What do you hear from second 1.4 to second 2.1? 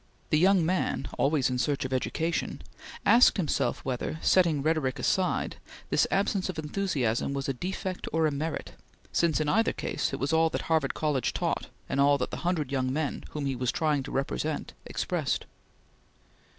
in search of